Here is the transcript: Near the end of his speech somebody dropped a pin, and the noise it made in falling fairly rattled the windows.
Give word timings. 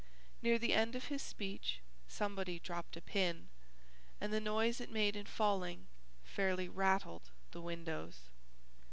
Near 0.41 0.57
the 0.57 0.73
end 0.73 0.95
of 0.95 1.09
his 1.09 1.21
speech 1.21 1.77
somebody 2.07 2.57
dropped 2.57 2.97
a 2.97 3.01
pin, 3.01 3.49
and 4.19 4.33
the 4.33 4.39
noise 4.41 4.81
it 4.81 4.89
made 4.91 5.15
in 5.15 5.27
falling 5.27 5.85
fairly 6.25 6.67
rattled 6.67 7.29
the 7.51 7.61
windows. 7.61 8.17